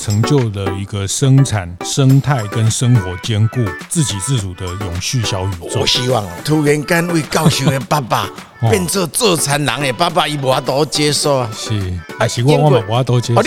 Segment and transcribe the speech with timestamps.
[0.00, 5.80] 成就了一个生产生态跟生活兼顾、自给自足的永续小宇宙。
[5.80, 8.26] 我希望突然间为教授的爸爸
[8.70, 11.50] 变做做产人的爸爸，伊无法度接受啊！
[11.54, 13.42] 是，还是我我嘛无法度接受。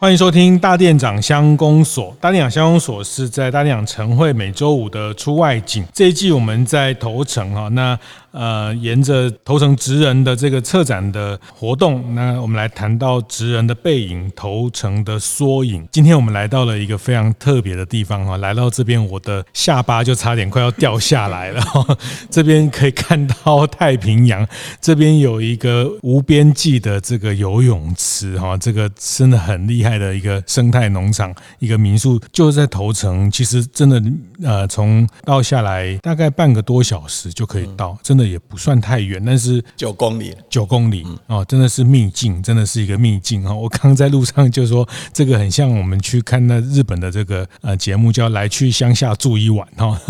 [0.00, 2.16] 欢迎收听大店长乡公所。
[2.20, 5.84] 大店长乡公所是在大店长晨会每周五的出外景。
[5.94, 7.96] 这一季我们在头城哈那。
[8.32, 15.86] 呃，沿着头城职人的这个策展的活动，那我们来谈到职人的背影，头城的缩影。
[15.92, 21.62] 今天我们来到了一个非常特别的地方哈，来到这边，我的下巴就差点快要掉下来了。
[22.30, 24.48] 这边可以看到太平洋，
[24.80, 33.30] 这边有一个无边际的这个游泳池哈，这个真的很厉害的一个生态农场，一个民宿，就是在头城。
[33.30, 34.02] 其实真的
[34.42, 38.21] 呃，从到下来大概半个多小时就可以到，真的。
[38.26, 43.52] 也不算太远，但是九公里，九公里哦，真的是秘境，真的是一个秘境哈。
[43.54, 50.00] 我刚在路上就说，这个很像我们去看那日本的这个呃节目，叫《来去乡下住一晚》哈。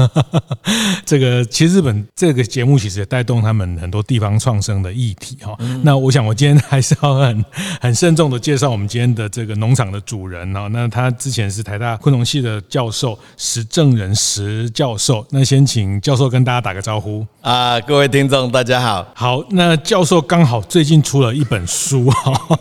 [1.04, 5.56] 这个其实日本这个节目其实也带动他们很多地方创生的议题哈。
[5.82, 7.44] 那我想我今天还是要很
[7.80, 10.68] 很慎重的介绍我们今天的这个农场的主人哈。
[10.68, 15.26] 那他之前是台大昆虫系的教授石正仁石教授。
[15.30, 18.01] 那先请教授跟大家打个招呼啊，各位。
[18.02, 19.06] 各位听众，大家好。
[19.14, 22.58] 好，那教授刚好最近出了一本书哈，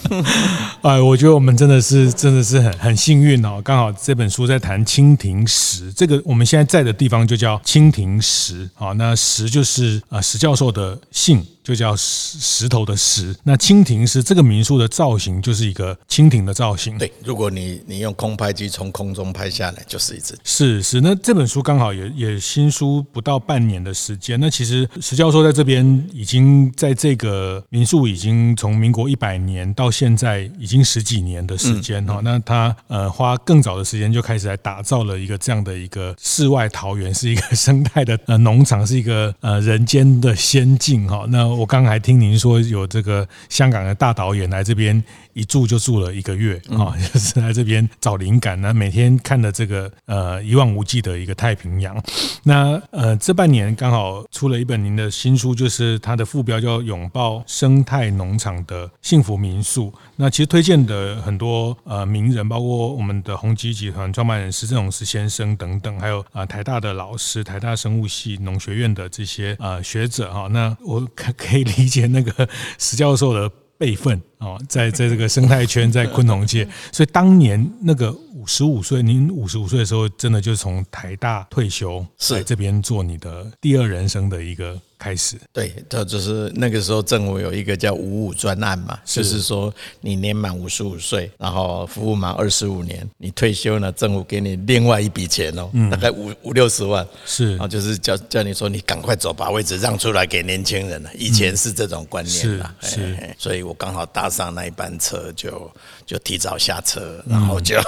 [0.80, 11.44] 哎，我觉得我们真的是真的是很很幸运哦，刚好这本书在谈蜻蜓石，这个我们现在在的地方就叫蜻蜓石，好，那石就是啊石教授的姓。
[11.68, 16.96] 就叫石石头的石，那蜻蜓是这个民宿的造型，就是一个蜻蜓的造型。
[16.96, 20.34] 对，如果你你用空拍机从空中拍下来，就是一只。
[20.42, 24.40] 是是，那这本书刚好也也新书不到半年的时间。
[24.40, 32.24] 那其实石教授在这边已经在这个民宿已经从民国一百年到现在已经十几年的时间哈、嗯嗯。
[32.24, 41.26] 那他呃花更早的时间就开始来打造了一个这样的一个世外桃源，是一个生态的呃农场，是一个呃人间的仙境哈。
[41.28, 45.02] 那我刚刚还听您说有这个香港的大导演来这边
[45.38, 51.96] 一住就住了一个月啊， 就是来这边找灵感呢，每天看的这个呃一望无际的一个太平洋。
[52.42, 59.86] 那呃这半年刚好出了一本您的新书，就是它的副标叫《拥抱生态农场的幸福民宿》。
[60.16, 70.46] 那其实推荐的很多呃名人，包括我们的宏基集团创办人石正荣石先生等等，还有啊台大的老师、台大生物系农学院的这些呃学者哈。
[70.48, 71.32] 那我可。
[71.38, 84.78] 可以理解那个石教授的辈分啊，在在这个生态圈，在昆虫界，所以当年那个五十五岁，您五十五岁的时候，真的就是从台大退休，是这边做你的第二人生的一个。
[84.98, 85.36] 开始。
[85.52, 101.10] 对，这就是那个时候政府有一个叫五五专案嘛，就是说你年满五十五岁，然后服务满二十五年，你退休呢，政府给你另外一笔钱哦，大概五五六十万，是，然后就是叫叫你说你赶快走，把位置让出来给年轻人了。
[101.14, 105.70] 以前是这种观念啦，是，所以我刚好搭上那一班车，就
[106.04, 107.80] 就提早下车，然后就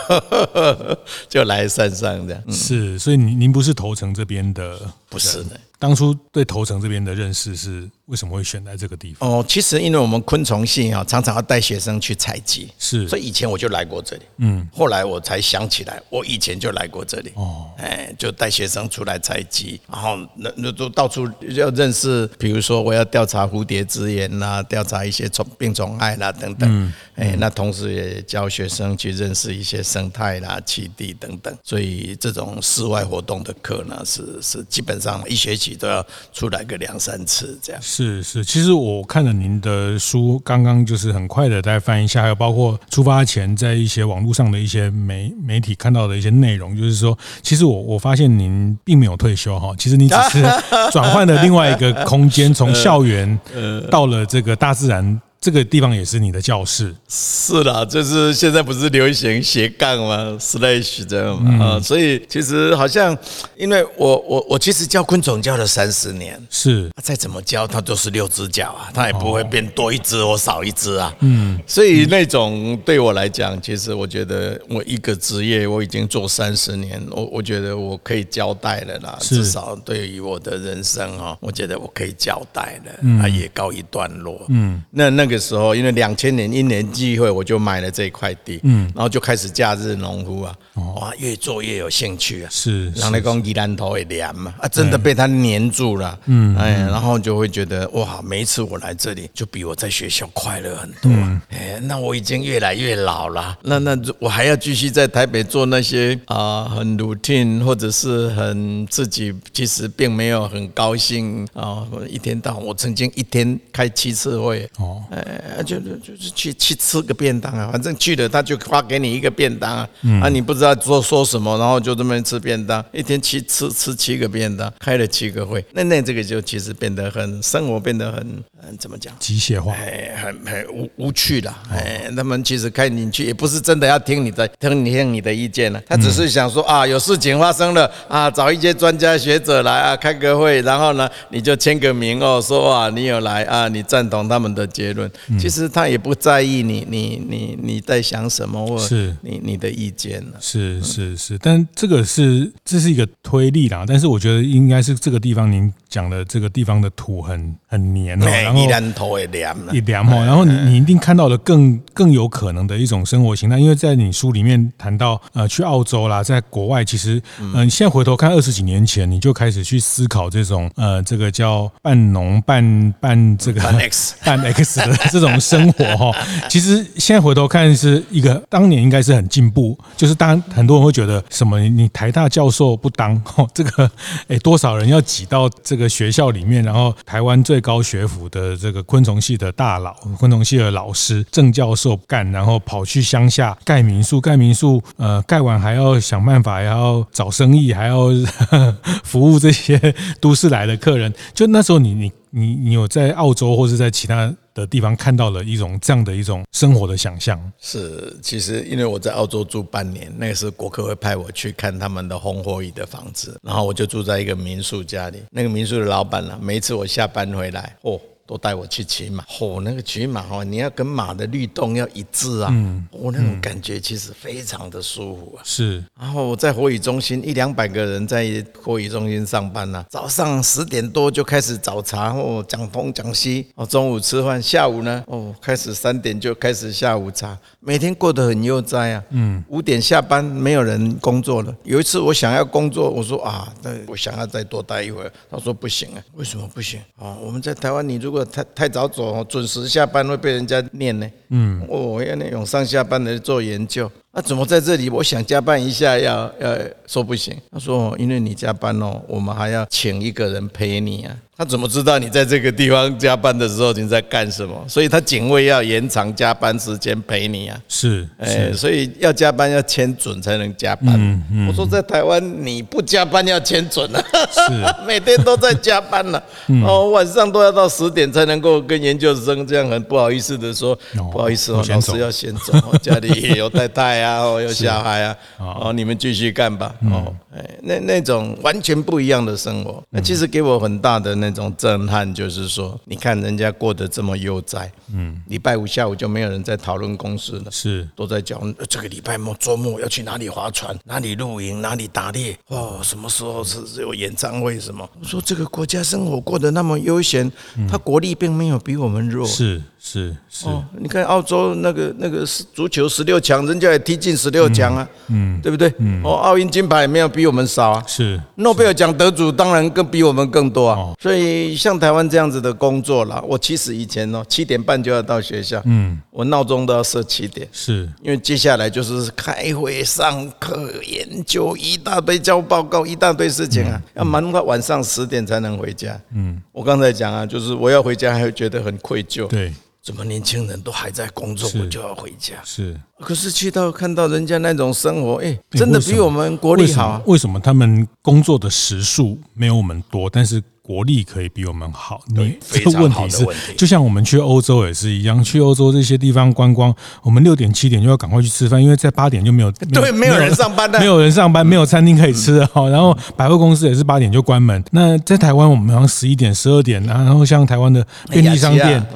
[1.29, 2.53] 就来山上这样。
[2.53, 4.79] 是，所以您您不是头城这边的，
[5.09, 5.59] 不是的。
[5.81, 9.27] 当初对头城这边的认识是为什么会选在这个地方？
[9.29, 14.23] 哦，其实因为我们昆虫系啊，常常要带学生去采集，是，所以以前我就来过这里。
[14.37, 17.33] 嗯，后来我才想起来，我以前就来过这里。
[17.35, 26.69] 哦，哎，就带学生出来采集，然后那那都到处要认识，比如说我要调查蝴蝶资源呐，调查一些虫病虫害啦等等。
[26.71, 31.57] 嗯，哎，那同时也教学生去认识一些生态啦、栖地等等。
[31.65, 35.71] 所以这种室外活动的课呢，是是基本上一学期。
[35.81, 37.81] 都要出来个两三次这样。
[37.81, 50.43] 是是是，其实我看了您的书，刚刚就是很快的再翻一下，还有包括出发前在一些网络上的一些媒媒体看到的一些内容，就是说，其实我我发现您并没有退休哈，其实你只是
[50.91, 53.39] 转换了另外一个空间，从校园
[53.91, 55.21] 到了这个大自然。
[55.41, 56.95] 这个地方也是你的教室。
[57.09, 63.17] 是啦，就是现在不是流行斜杠吗？slash 这样嘛啊，所以其实好像，
[63.57, 71.15] 因为我我我其实教昆虫教了三十年，是再怎么教它都是六只脚啊，它也不会变多一只或少一只啊。
[71.21, 84.45] 嗯，所以那种对我来讲，其实我觉得我一个职业我已经做三十年，我我觉得我可以交代了啦，至少对于我的人生啊，我觉得我可以交代了，啊也告一段落。
[84.51, 90.55] 嗯，那那个时候因为两千年一年机会，我就买了这块地，嗯，然后就开始假日农夫啊，
[90.97, 101.11] 哇，越做越有兴趣啊，是，让那公鸡蛋头也黏嘛，啊，真的被它黏住了，嗯，哎，然后就会觉得哇，每一次我来这里，就比我在学校快乐很多，
[101.51, 119.89] 哎，那我已经越来越老了，那那我还要继续在台北做那些啊很 routine 或者是很自己其实并没有很高兴啊，一天到晚我曾经一天开七次会，哦，哎，就就就是去去吃个便当啊，反正去了他就发给你一个便当啊，
[120.23, 129.13] 啊，你不知道说说什么，然后就这么吃便当，一天七吃吃七个便当，开了七个会，那那这个就其实变得很生活变得很很怎么讲？
[129.19, 149.17] 机械化，哎，很很无无趣了，哎，他们其实开进去也不是真的要听你的，听你听你的意见了，他只是想说啊，有事情发生了啊，找一些专家学者来啊，开个会，然后呢，你就签个名哦，说啊，你有来啊，你赞同他们的结论，其实他也不在意你你你你在想什么，或是。
[149.23, 176.13] 你你的意见了，是是是，但这个是这是一个推力啦，但是我觉得应该是这个地方您讲的这个地方的土很很黏哦，然后黏土也凉了，也凉哦，然后你你一定看到了更更有可能的一种生活形态，因为在你书里面谈到呃去澳洲啦，在国外其实嗯、呃，现在回头看二十几年前，你就开始去思考这种呃这个叫半农半半这个半 X 半 X 的这种生活哈，
[176.49, 183.91] 其实现在回头看是一个当年应该是很进步，就是当很多人会觉得什么你台大教授不当哦， 这个
[184.29, 198.09] 哎多少人要挤到这个学校里面，然后台湾最高学府的这个昆虫系的大佬、昆虫系的老师郑教授干，然后跑去乡下盖民宿，盖民宿呃盖完还要想办法，还要找生意，还要
[199.05, 201.13] 服务这些都市来的客人。
[201.35, 207.41] 就那时候你你你你有在澳洲或是在其他的地方看到了一种这样的一种生活的想象？
[207.61, 215.23] 是，其实因为我在澳洲住半年，那个时候国科会派我去看他们的红火蚁的房子，然后我就住在一个民宿家里。
[215.31, 218.01] 那个民宿的老板呢，每一次我下班回来，哦！
[218.31, 225.43] 都带我去骑马，哦，那个骑马哦，你要跟马的律动要一致啊，嗯，我那种感觉其实非常的舒服啊。
[225.43, 233.49] 是，然后我在火雨中心一两百个人在火雨中心上班呢，早上十点多就开始早茶哦，讲东讲西。
[233.57, 239.03] 哦，中午吃饭，下午呢哦，开始三点就开始下午茶，每天过得很悠哉啊。
[239.11, 241.53] 嗯，五点下班没有人工作了。
[241.65, 247.17] 有一次我想要工作，我说啊，那我想要再多待一会儿，他说不行啊，为什么不行啊？
[247.21, 251.11] 我们在台湾，你如果太太早走，准时下班会被人家念呢。
[251.31, 253.91] 嗯，哦要那种上下班的做研究。
[254.13, 254.91] 那怎么在这里？
[254.91, 257.37] 我想加班一下，要要说不行。
[257.53, 261.15] 他说，因为你加班哦，我们还要请一个人陪你啊。
[261.37, 264.63] 他怎么知道你在这个地方加班的时候你在干什么？
[264.69, 267.59] 所以他警卫要延长加班时间陪你啊。
[267.67, 270.97] 是，哎，所以要加班要签准才能加班。
[270.99, 271.49] 嗯嗯。
[271.49, 274.05] 我说在台湾你不加班要签准啊。
[274.31, 274.51] 是。
[274.87, 276.23] 每天都在加班了。
[276.67, 280.79] 哦，晚上都要到十点才能够跟研究生这样很不好意思的说，
[281.11, 282.53] 不好意思哦，老师要先走，
[282.83, 286.75] 家里也有太太 啊，哦，有小孩啊，哦，你们继续干吧。
[286.91, 291.31] 哦，哎，那那种完全不一样的生活，那其实给我很大的那。
[291.31, 304.91] 那种震撼就是说，你看人家过得这么悠哉，嗯，礼拜五下午就没有人在讨论公司了，是都在讲这个礼拜末周末要去哪里划船，哪里露营，哪里打猎，哦，什么时候是有演唱会什么？
[304.99, 307.31] 我说这个国家生活过得那么悠闲，
[307.69, 309.63] 他国力并没有比我们弱，是。
[309.83, 315.41] 是是、哦，你看澳洲那个那个足球十六强，人家也踢进十六强啊，嗯，嗯。
[315.41, 315.73] 对不对？
[315.79, 327.89] 嗯，哦，奥运金牌也没有比我们少啊，是，诺贝尔奖得主当然更比我们更多啊，哦、所以像台湾这样子的工作啦，我其实以前哦七点半就要到学校，嗯，我闹钟都要设七点，是。
[328.03, 339.51] 因为接下来就是开会、上课、研究一大堆交报告，一大堆事情啊，嗯、要忙到晚上十点才能回家，嗯，我刚才讲啊，就是我要回家还会觉得很愧疚，对。
[339.83, 342.35] 怎么年轻人都还在工作，我就要回家？
[342.45, 347.03] 是，可是去到看到人家那种生活，哎，真的比我们国力好。
[347.07, 350.43] 为什么他们工作的时数没有我们多，但是？
[350.71, 352.01] 国力可以比我们好。
[352.07, 356.73] 你对这个问题是，就像我们去欧洲也是一样，去欧洲这些地方观光，
[357.03, 362.69] 我们六点七点就要赶快去吃饭，因为在八点就没有对，没有人上班的，没有人上班，没有餐厅可以吃哈。
[362.69, 364.63] 然后百货公司也是八点就关门。
[364.71, 368.87] 那在台湾，我们好像十一点、十二点，然后像台湾的便利商店，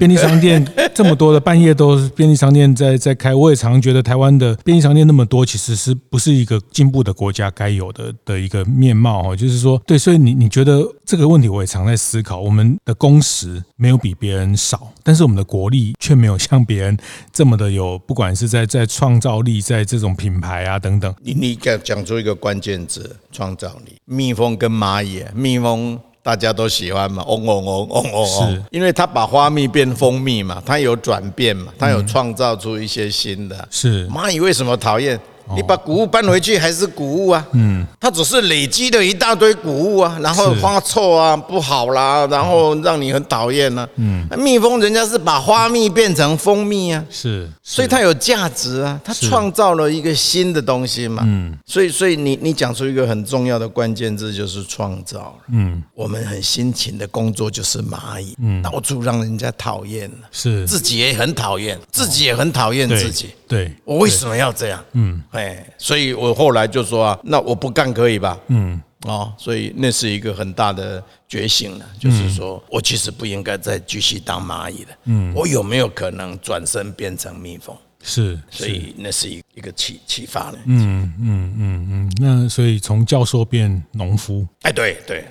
[0.00, 3.32] 便利商店这么多的半夜都是便利商店在 在开。
[3.32, 9.36] 我也常觉得台湾的便利商店那么多，其实是不是一个进步的国家该有的的一个面貌哈？
[9.36, 12.40] 就是说，对，所以你你觉得这个问题，我也常在思考。
[12.40, 16.96] 我们的工时没有比别人少，但是我们的国力却没有像别人
[17.32, 21.14] 这么的有，不管是在在创造力，在这种品牌啊等等。
[21.22, 23.96] 你你讲讲出一个关键字：创造力。
[24.04, 33.68] 蜜蜂跟蚂蚁，蜜蜂大家都喜欢嘛，嗡嗡嗡嗡嗡，是因为它把花蜜变蜂蜜嘛，它有转变嘛，它有创造出一些新的。
[33.70, 35.18] 是蚂蚁为什么讨厌？
[35.54, 37.46] 你把谷物搬回去还是谷物啊？
[37.52, 43.88] 嗯，它只是累积了一大堆谷物啊，然后发臭啊，不好啦，然后让你很讨厌呢。
[43.96, 51.22] 嗯，蜜蜂人家是把花蜜变成蜂蜜啊，是，所以它有价值啊，它创造了一个新的东西嘛。
[51.26, 55.36] 嗯，所以所以你你讲出一个很重要的关键字就是创造。
[55.52, 63.30] 嗯，我们很辛勤的工作就是蚂蚁，嗯，到处让人家讨厌了，是自己也很讨厌，自己也很讨厌自己。
[63.48, 64.84] 对，我为什么要这样？
[64.92, 65.20] 嗯。
[65.40, 68.38] 哎，所以我后来就说啊，那我不干可以吧？
[68.48, 74.90] 嗯，哦，所以那是一个很大的觉醒了，就是说我其实不应该再继续当蚂蚁了。
[75.04, 77.74] 嗯，我有没有可能转身变成蜜蜂？
[78.02, 80.54] 是，所以那是一一个启启发了。
[80.64, 85.22] 嗯嗯嗯嗯，那所以从教授变农夫，哎，对对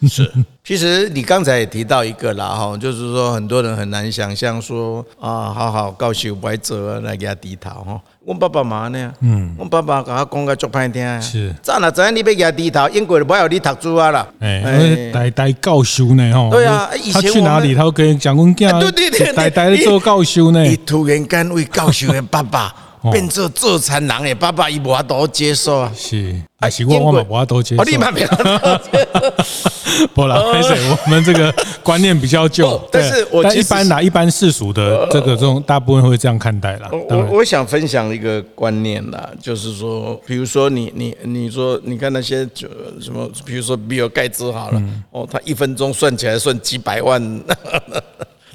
[0.00, 0.32] 对， 是。
[0.64, 8.00] 其实你刚才也提到一个啦，哈，就是说很多人很难想象说啊，好好教授不爱做来给他低头哈。
[8.24, 9.12] 我爸爸妈呢？
[9.22, 11.20] 嗯，我爸爸跟他讲个足歹听。
[11.20, 14.24] 是，早哪知影你要给他低头，英国人不要你读书啊啦。
[14.38, 16.32] 哎，代代教授呢？
[16.32, 20.62] 吼，对啊，以前他去哪里，他跟讲讲讲，对对对，代代的做教授呢。
[20.62, 22.72] 你突然间为教授的爸爸。
[23.10, 25.92] 变做做产人诶，爸爸伊无法度接受啊。
[25.96, 27.80] 是，啊是我我嘛无法度接受。
[27.80, 28.28] 我立马没有。
[30.14, 32.80] 不啦，还是我们这个观念比较旧。
[32.90, 36.88] 但是我一般拿一般世俗的这个这种大部分会这样看待啦。
[36.92, 42.68] 我我想分享一个观念啦，就是说，比如说你你你说，你看那些就
[43.00, 47.22] 什么，比如说比尔盖茨好了，哦，他一分钟算起来算几百万。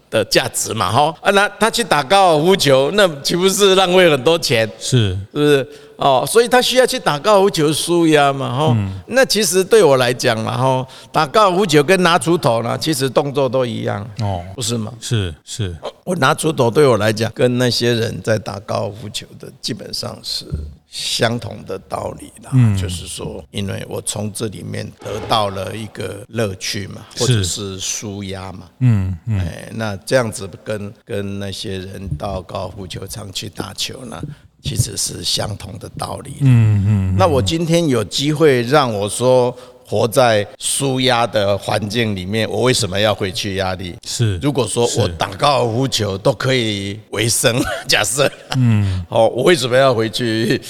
[0.10, 4.70] 的价值嘛，哈啊，那他去打高尔夫球，那岂不是浪费很多钱？
[4.80, 5.68] 是，是不是？
[5.98, 8.78] 哦，所以他需要去打高尔夫球输压嘛，哈。
[9.08, 14.94] 那其实对我来讲嘛，哈，打高尔夫球跟拿锄头呢，其实动作都一样，哦，不是吗？
[15.02, 20.46] 是是，我拿锄头对我来讲，跟那些人在打高尔夫球的基本上是。
[20.90, 34.22] 相同的道理啦，就是说，因为我从这里面得到了一个乐趣嘛，或者是舒压嘛，嗯嗯，哎，那这样子跟跟那些人到高尔夫球场去打球呢，
[34.62, 36.36] 其实是相同的道理。
[36.42, 39.56] 嗯嗯，那我今天有机会让我说。
[39.90, 43.96] 活在舒压的环境里面，我为什么要回去压力？
[44.06, 50.62] 是，如果说我打高尔夫球都可以为生， 假设，嗯，好，我为什么要回去？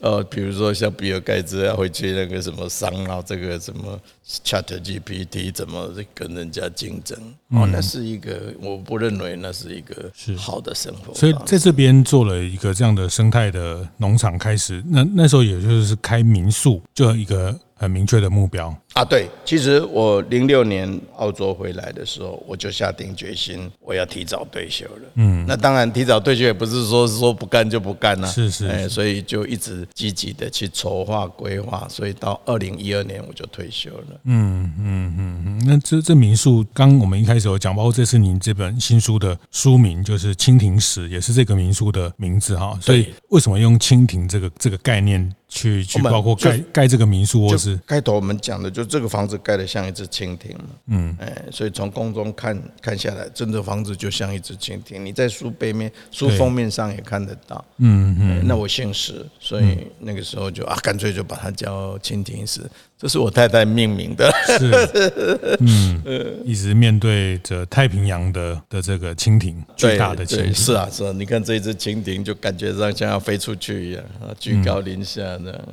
[0.00, 7.18] 呃，比如说像比尔盖茨要回去那个什么商啊，这个什么 ChatGPT 怎么跟人家竞争？
[7.50, 11.14] 哦，那是一个，我不认为那是一个好的生活。
[11.14, 17.58] 所以在这边做了一个这样的生态的农场，开始那那时候也就是开民宿，就一个。
[17.76, 18.74] 很明确的目标。
[18.94, 25.02] 啊，对，其实我零六年澳洲回来的时候，我就下定决心，我要提早退休了。
[25.16, 34.20] 嗯，那当然提早退休也不是说说不干就不干了，是是，哎，所以就一直积极的去筹划规划，所以到二零一二年我就退休了。
[34.26, 42.78] 嗯嗯嗯嗯，那这这民宿，刚我们一开始有讲，包括这次您这本新书的书名就是《蜻蜓史》，也是这个民宿的名字哈。
[42.80, 49.64] 所以为什么用蜻蜓这个这个概念去去包括盖盖这个民宿，或是开头我们讲的就这个房子盖的。
[49.74, 50.56] 像一只蜻蜓，
[50.86, 55.04] 嗯，哎，所以从空中看看下来，真的房子就像一只蜻蜓。
[55.04, 58.46] 你在书背面、书封面上也看得到，嗯嗯。
[58.46, 62.60] 那我姓石，所以那个时候就啊，干脆就把它叫蜻蜓石。
[62.96, 66.02] 这是我太太命名的，是，嗯，
[66.44, 71.12] 一直面对着太平洋的的这个蜻蜓，巨大的蜻蜓，是啊，是啊。
[71.12, 75.68] 你看这只蜻蜓，就感觉上像要飞出去一样啊，居高临下的。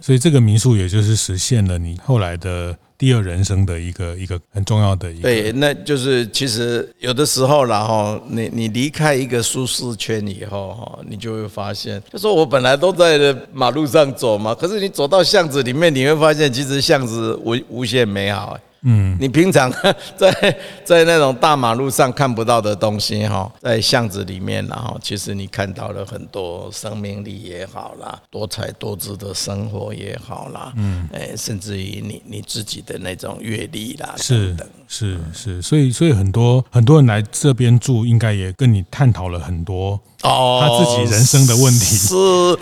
[0.00, 2.76] 所以这个民宿也就是实现了你后来的。
[2.96, 19.72] 第二人生的一个一个很重要的一个，对，那就是其实有的时候，然后你你离开一个舒适圈以后，哈，你就会发现，就说我本来都在马路上走嘛，可是你走到巷子里面，你会发现其实巷子无无限美好，嗯，你平常
[20.16, 39.98] 在在那种大马路上看不到的东西哈，在巷子里面，然后其实你看到了很多生命力也好啦，多彩多姿的生活也好啦，嗯，哎，甚至于你你自己的那种阅历啦，是是是，所以所以很多很多人来这边住，应该也跟你探讨了很多。
[40.24, 42.14] 哦，他自己人生的问题是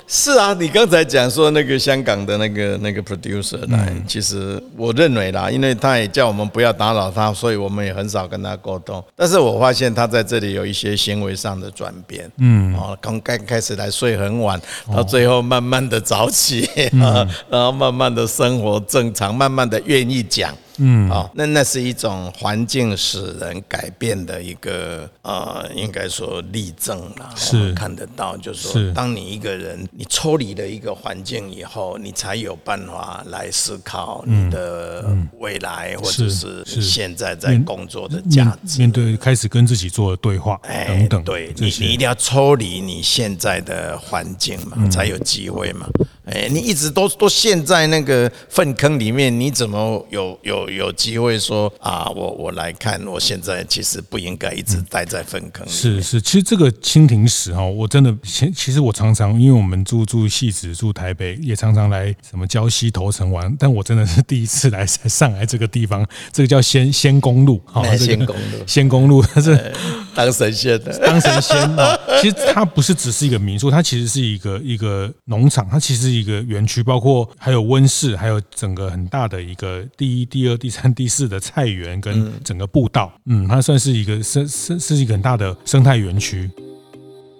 [0.06, 9.02] 是啊，你刚才讲说那个香港的那个那个 producer 来，嗯、其实我认为啦，因为他也叫我们不要打扰他，所以我们也很少跟他沟通。
[9.14, 14.60] 但是我发现他在这里有一些行为上的转变，嗯，哦，刚刚开始来睡很晚，
[14.92, 16.68] 到最后慢慢的早起，
[17.00, 20.52] 哦、 然后慢慢的生活正常，慢慢的愿意讲。
[20.84, 27.30] 嗯，好，那那是一种环境使人改变的一个呃，应该说例证了。
[27.36, 35.04] 是看得到，就是说，当你一个人你抽离了一个环境以后，你才有办法来思考你的
[35.38, 38.78] 未来，或者是现在在工作的价值。
[38.78, 45.86] 面对开始跟自己做对话，等等，对你，你一定要抽离你现在的环境嘛，才有机会嘛。
[46.24, 52.08] 哎，你一直都都陷在那个粪坑里面，你怎么有有有机会说啊？
[52.10, 55.66] 我我来看，我现在其实不应该一直待在粪坑。
[55.68, 67.60] 是是，其实这个蜻蜓史哈，我真的其其实我常常，因为我们住住汐止住台北，也常常来什么礁溪头城玩，但我真的是第一次来上海这个地方，这个叫仙仙公路，
[67.98, 69.72] 仙公路，仙公路，它 是
[70.14, 71.98] 当神仙的，当神仙啊。
[72.22, 76.12] 其实它不是只是一个民宿，它其实是一个一个农场，它其实。
[76.12, 86.50] 一个园区，包括还有温室，还有整个很大的一个第一、第二、第三、第四的菜园跟整个步道，嗯，它算是一个是是是一个很大的生态园区。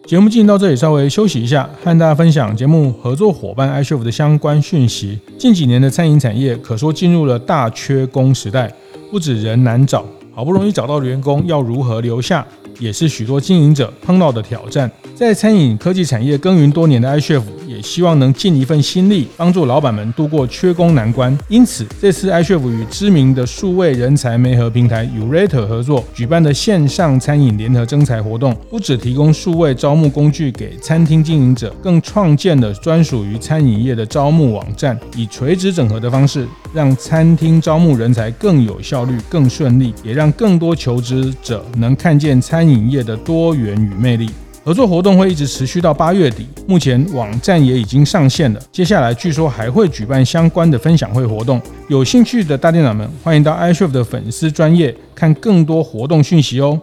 [0.07, 5.19] 节目进行到这里，稍微休息一下，和大家分享节目合作伙伴 iCHEF 的相关讯息。
[5.39, 8.73] 近几年的餐饮产业可说进入了大缺工时代，
[9.11, 10.03] 不止人难找，
[10.35, 12.47] 好不容易找到的员工要如何留下，
[12.79, 14.91] 也是许多经营者碰到的挑战。
[15.15, 21.37] 在餐饮科技产业耕耘多年的 iCHEF 也希望能尽一份心力，帮助老板们度过缺工难关。
[21.49, 44.29] 因此，这次 iCHEF 与知名的数位人才媒合平台 Urate 合作举办的线上餐饮联合征才活动，不只提供数位招募工具给餐厅经营者，更创建了专属于餐饮业的招募网站，以垂直整合的方式，让餐厅招募人才更有效率、更顺利，也让更多求职者能看见餐饮业的多元与魅力。
[44.65, 48.61] 合作活动会一直持续到八月底，目前网站也已经上线了。
[48.71, 56.81] 接下来据说还会举办相关的分享会活动，有兴趣的大店长们欢迎到 iShow 的粉丝专业看更多活动讯息哦。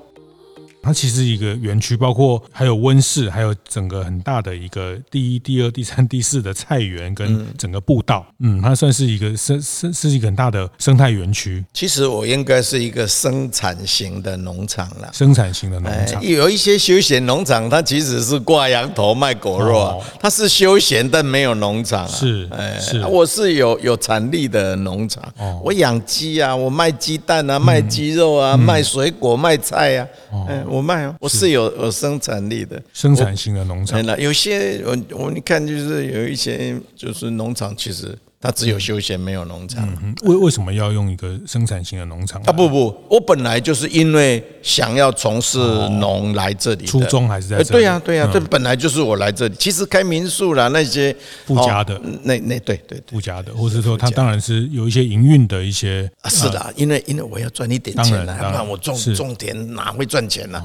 [0.81, 11.63] 它其实一个园区，包括还有温室，还有整个很大的一个第一、第二、第三、 第四的菜园跟整个步道，嗯，它算是一个生生是一个很大的生态园区。
[11.73, 16.23] 其实我应该是一个生产型的农场了，生产型的农场。
[16.25, 22.07] 有一些休闲农场，它其实是挂羊头卖狗肉啊，它是休闲但没有农场。
[22.07, 25.23] 是，哎，是，我是有有产力的农场。
[25.61, 30.07] 我养鸡啊，我卖鸡蛋啊，卖鸡肉啊，卖水果，卖菜啊。
[30.47, 34.03] 哎，我卖啊，我是有有生产力的，生产型的农场。
[34.19, 38.17] 有些我我你看，就是有一些就是农场，其实。
[38.41, 39.85] 它只有休闲，没有农场。
[40.23, 42.41] 为为什么要用一个生产型的农场？
[42.43, 45.57] 啊不不，我本来就是因为想要从事
[45.99, 46.85] 农来这里。
[46.85, 47.69] 初衷还是在这里。
[47.69, 49.55] 对呀对呀，这本来就是我来这里。
[49.59, 51.13] 其实开民宿啦那些
[51.45, 56.09] 附加的，那那对对附加的，或者说它当然是有一些营运的一些。
[56.29, 60.63] 是的，因为因为我要赚一点钱啊，不然我种种田哪会赚钱呢？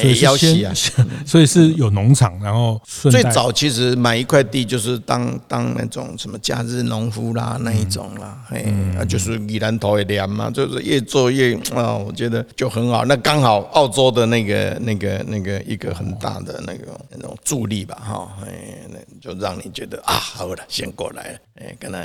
[0.00, 0.72] 所以要先啊，
[1.26, 6.99] 所以是有农场，然后最早其实买一块地就是当当那种什么假日农。
[7.00, 13.06] 农夫啦，那一种啦，哎、嗯，那就是宜兰头也凉嘛，就是越做越啊，我觉得就很好。
[13.06, 21.98] 那刚好澳洲的那个、那个、那个一个很大的那个那种助力吧，哈，哎，那就让你觉得啊，好了，先过来了，哎，跟他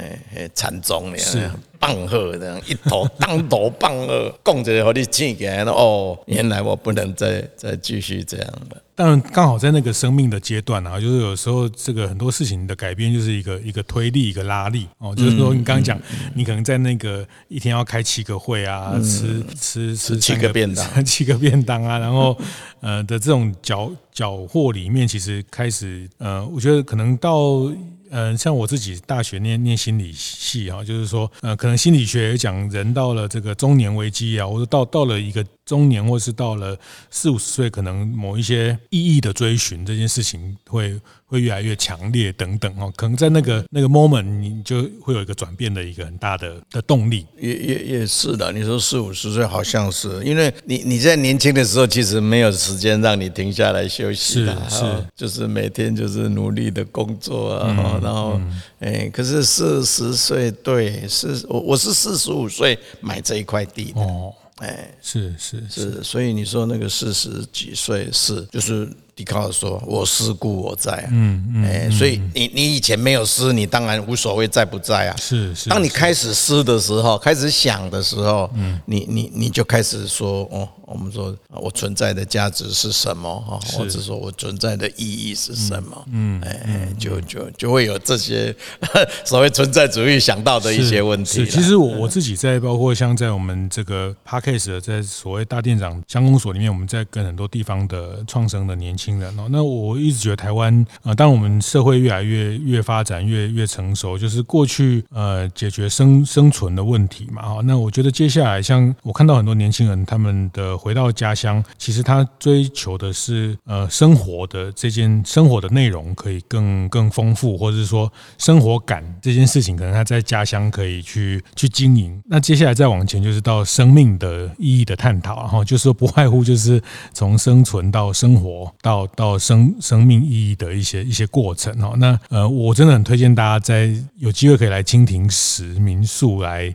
[0.53, 8.77] 禅宗那样，棒喝这样一头当头棒喝，供着和你起来了哦，原来我不能再再继续这样了。
[8.95, 15.13] 当然，刚好在那个生命的阶段啊，就是有时候这个很多事情的改变，就是一个一个推力，一个拉力哦。
[15.13, 15.99] 就是说，你刚刚讲，
[16.33, 22.37] 你可能在那个一天要开七个会啊，吃吃吃七个便当， 七个便当啊，然后
[22.79, 27.69] 呃的这种缴缴获里面，其实开始呃，我觉得可能到。
[28.11, 36.77] 嗯，像我自己大学念念心理系啊，就是说，呃，可能心理学也讲人到了这个中年危机啊，或者到到了一个中年或是到了
[37.09, 47.25] 四五十岁，可能某一些意义的追寻这件事情会会越来越强烈等等哦，可能在那个那个 moment 你就会有一个转变的一个很大的的动力。
[47.39, 58.39] 也也也是的，你说四五十岁好像是，因为你你在年轻的时候其实没有时间让你停下来休息的，是是，就是每天就是努力的工作啊，嗯、然后
[58.79, 63.99] 哎、嗯，可是四十岁对，是我我是四十五岁买这一块地的。
[63.99, 68.89] 哦哎，是是是，所以你说那个四十几岁是就是。
[69.15, 75.15] 迪卡尔说：“我思故我在啊，嗯嗯，哎，所以你你以前没有思，你当然无所谓在不在啊。
[75.17, 83.41] 是是，当你开始思的时候，开始想的时候，嗯，你你你就开始说哦。”我们说，我存在的价值是什么？
[83.41, 86.05] 哈，或者说我存在的意义是什么？
[86.11, 88.55] 嗯，哎，就就就会有这些
[89.25, 91.43] 所谓存在主义想到的一些问题。
[91.47, 99.47] 其实我我自己在包括像在我们这个 Podcast 在所谓大店长乡公所里面，我们在跟很多地方的创生的年轻人哦。
[99.49, 107.41] 那我一直觉得台湾呃，当我们社会越来越越发展越越成熟，就是过去呃解决生生存的问题嘛。
[107.41, 110.75] 哈，那我觉得接下来像我看到很多年轻人他们的。
[110.85, 122.21] 回到家乡，其实他追求的是呃生活的这件生活的内容可以更更丰富，或者是说生活感这件事情，可能他在家乡可以去去经营。
[122.25, 126.79] 那接下来再往前，就是到生命的意义的探讨，然后就是说不外乎就是
[127.11, 131.93] 从生存到生活到到到生生命意义的一些一些过程哈。
[131.97, 136.73] 那呃，我真的很推荐大家在有机会可以来蜻蜓石民宿来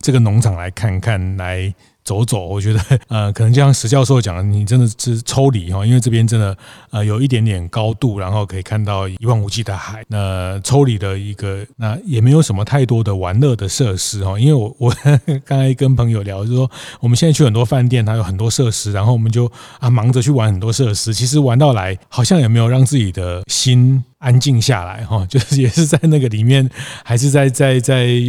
[0.00, 1.72] 这个农场来看看来。
[2.04, 6.56] 走走，我觉得 呃，可能就像石教授讲的，你真的是抽离哈，因为这边真的
[6.90, 10.04] 呃有一点点高度，然后可以看到一望无际的海。
[10.08, 14.92] 那抽离的一个，那也没有什么太多的玩乐的设施哈，因为我 我
[15.44, 26.68] 刚才跟朋友聊，就是说我们现在去很多饭店，它有很多设施，然后我们就啊忙着去玩很多设施，其实玩到来好像也没有让自己的心安静下来哈， 就是也是在那个里面，
[27.04, 28.20] 还是在在在。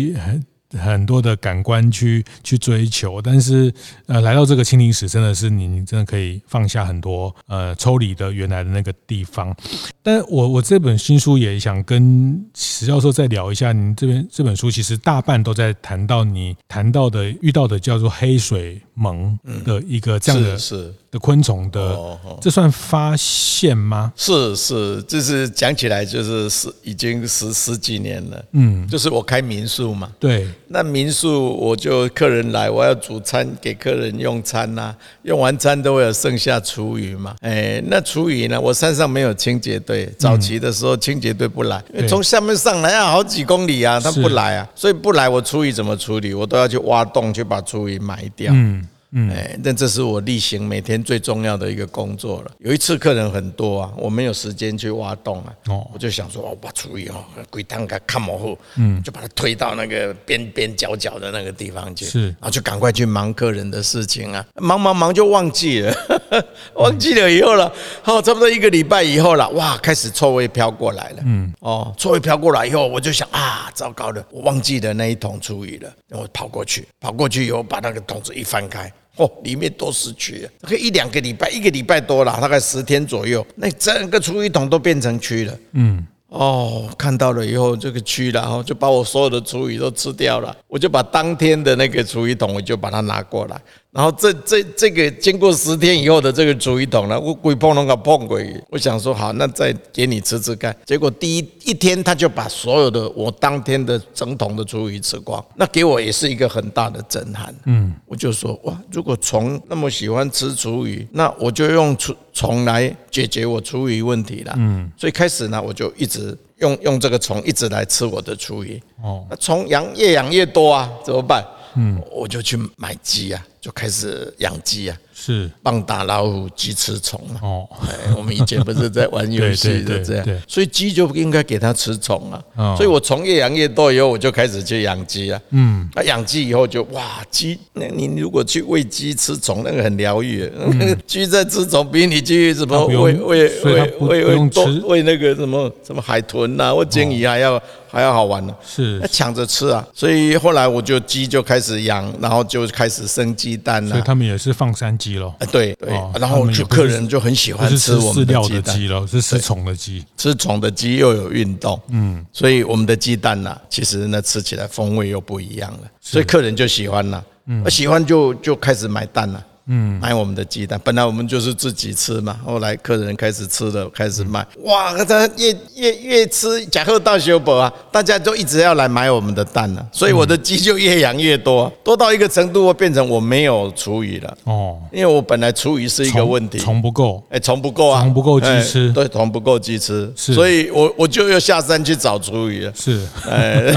[0.78, 3.74] 很多的感官去去追求，但是
[4.08, 9.56] 呃，来到这个蜻蜓石真的是你，你真的可以放下很多呃，抽离的原来的那个地方。
[10.02, 20.94] 但我我这本新书也想跟史教授再聊一下，您这边这本书其实大半都在谈到你谈到的遇到的叫做黑水虻的一个这样的是。
[21.14, 21.96] 的昆虫的，
[22.42, 24.12] 这算发现吗？
[24.16, 28.46] 是是，就是讲起来就是十已经十十几年了。
[28.54, 30.12] 嗯，就是我开民宿嘛。
[30.20, 37.36] 对，那民宿我就客人来，我要煮餐给客人用餐呐、啊，用完餐都会有剩下厨余嘛。
[37.42, 38.60] 哎，那厨余呢？
[38.60, 46.34] 我山上没有清洁队，早期的时候清洁队不来，从下面上来要好几公里啊，他不来啊，所以不来我厨余怎么处理？
[46.34, 48.52] 我都要去挖洞去把厨余埋掉。
[48.56, 48.88] 嗯。
[49.16, 52.52] 嗯，哎，但这是我例行每天最重要的一个工作了。
[52.60, 65.96] 有一次客人很多啊，我没有时间去挖洞啊，哦，我就想说，我把厨余哦，鬼蛋给看模糊，嗯，就把它推到那个边边角角的那个地方去，是，然后就赶快去忙客人的事情啊，忙忙忙就忘记了，
[66.76, 67.72] 忘记了以后了，
[68.02, 78.92] 好，差不多一个礼拜以后了，哇，开始臭味飘过来了，嗯，哦，臭味飘过来以后，我就想啊，糟糕了，我忘记了那一桶厨余了，然后我跑过去，跑过去以后把那个桶子一翻开。
[79.18, 85.60] 哦，里面都是蛆，可以一两个礼拜，一个礼拜多了，大概十天左右，那整个厨余桶都变成蛆了。
[85.74, 90.56] 嗯，哦，看到了以后，这个蛆，然后就把我所有的厨余都吃掉了。
[90.68, 93.62] 我就把当天的那个厨余桶，我就把它拿过来。
[93.94, 100.76] 然后这这这个经过十天以后的这个厨余桶呢，我鬼碰龙个碰鬼，我想说好，那再给你吃吃看。
[100.84, 107.54] 结果第一一天他就把所有的我当天的整桶的厨余吃光，那给我也是一个很大的震撼。
[107.66, 114.56] 嗯，我就说哇，如果虫那么喜欢吃厨余，那我就用虫虫来解决我厨余问题了。
[114.58, 118.82] 嗯，所以开始呢，我就一直用用这个虫一直来吃我的厨余。
[119.04, 121.46] 哦，那虫养越养越多啊，怎么办？
[121.76, 123.48] 嗯，我就去买鸡啊。
[123.62, 127.40] 就开始养鸡啊，是棒打老虎，鸡吃虫嘛。
[127.42, 132.76] 哦，哎，我们以前不是在玩游戏的 这样，所以鸡就应该给它吃虫啊。
[132.76, 135.40] 所以我虫越养越多以后，我就开始去养鸡啊。
[135.52, 140.52] 嗯，那养鸡以后就哇，鸡，那你如果去喂鸡吃虫，那个很疗愈。
[141.08, 147.62] 鸡在吃虫，比你去什么喂喂喂喂喂多喂那个什么什么海豚呐或鲸鱼还要。
[147.94, 153.92] 还要好玩呢，是抢着吃啊，所以后来我就鸡就开始养，然后就开始生鸡蛋了。
[153.92, 155.34] 所以他们也是放山鸡喽？
[155.40, 158.88] 哎，对对，然后就客人就很喜欢吃我们的鸡蛋。
[158.88, 169.44] 喽，是吃虫的鸡，吃虫的鸡又有运动，嗯，所以我们的鸡蛋呢，其实呢吃起来风味又不一样了，所以客人就喜欢了，嗯，喜欢就就开始买蛋了。
[169.68, 170.80] 嗯，买我们的鸡蛋。
[170.84, 174.46] 本来我们就是自己吃嘛，后来客人开始吃了，开始卖。
[174.64, 184.38] 哇，这越越越吃，假货到修补啊，大家都一直要来买我们的蛋了，所以我的鸡就越养越多，多到一个程度，会变成我没有厨余了。
[184.44, 192.74] 哦，因为我本来厨余是一个问题，虫不够，哎，虫不够啊，虫不够鸡吃，对，虫不够鸡吃，所以我我就又下山去找厨余了。
[192.76, 193.74] 是，哎，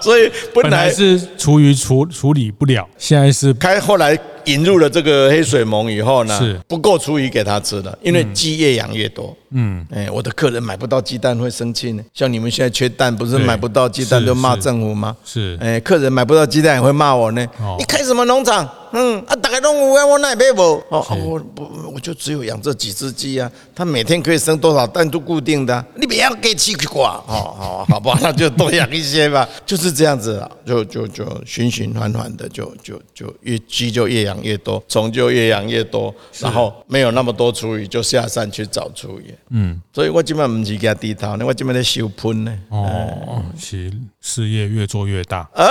[0.00, 4.18] 所以本来是厨余处处理不了，现在是开后来。
[4.46, 9.36] 引入了这个黑水虻以后呢，是不够厨余给他吃的，因为鸡越养越多。
[9.54, 12.02] 嗯，哎，我的客人买不到鸡蛋会生气呢。
[12.12, 15.16] 像你们现在缺蛋，不是买不到鸡蛋就骂政府吗？
[15.24, 17.46] 是，哎，客人买不到鸡蛋也会骂我呢。
[17.78, 18.68] 你开什么农场？
[18.96, 20.62] 嗯啊，大概动物园我哪买不？
[20.88, 27.20] 哦，我不，我就只有养这几只鸡啊，它每天可以生多少蛋都固定的，你不要给气挂。
[27.26, 39.34] 哦，好，好吧，那就多养一些吧， 就是这样子，就就就循循环环的，就就就越鸡就越养越多，虫就越养越多，然后没有那么多厨余，就下山去找厨余。
[39.50, 42.52] 嗯，所以我基本上不是给他低头呢，我基本上在修喷呢。
[42.70, 45.64] 哦，其实事业越做越大 啊，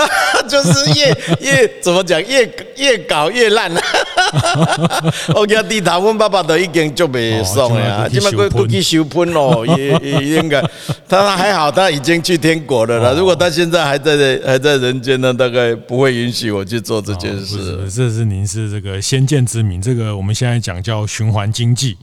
[0.48, 1.08] 就是越
[1.42, 3.72] 越怎么讲，越越搞越烂。
[5.36, 10.64] 我给他低头，我爸爸都已经就没送了，基本上过去修喷咯， 也也应该。
[11.08, 13.16] 他还好，他已经去天国了了。
[13.16, 17.58] 如果他现在还在还在人间呢，大概不会允许我去做这件事。
[17.58, 21.98] 哦、这是您是这个先见之明，这个我们现在讲叫循环经济。